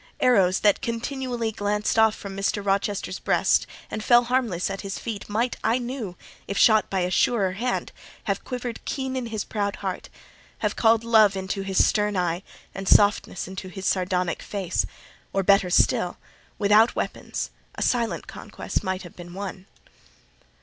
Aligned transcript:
Arrows 0.19 0.61
that 0.61 0.81
continually 0.81 1.51
glanced 1.51 1.99
off 1.99 2.15
from 2.15 2.35
Mr. 2.35 2.65
Rochester's 2.65 3.19
breast 3.19 3.67
and 3.91 4.03
fell 4.03 4.23
harmless 4.23 4.71
at 4.71 4.81
his 4.81 4.97
feet, 4.97 5.29
might, 5.29 5.57
I 5.63 5.77
knew, 5.77 6.17
if 6.47 6.57
shot 6.57 6.89
by 6.89 7.01
a 7.01 7.11
surer 7.11 7.51
hand, 7.51 7.91
have 8.23 8.43
quivered 8.43 8.83
keen 8.83 9.15
in 9.15 9.27
his 9.27 9.43
proud 9.43 9.75
heart—have 9.75 10.75
called 10.75 11.03
love 11.03 11.35
into 11.35 11.61
his 11.61 11.85
stern 11.85 12.17
eye, 12.17 12.41
and 12.73 12.87
softness 12.87 13.47
into 13.47 13.67
his 13.67 13.85
sardonic 13.85 14.41
face; 14.41 14.87
or, 15.33 15.43
better 15.43 15.69
still, 15.69 16.17
without 16.57 16.95
weapons 16.95 17.51
a 17.75 17.83
silent 17.83 18.25
conquest 18.25 18.83
might 18.83 19.03
have 19.03 19.15
been 19.15 19.35
won. 19.35 19.67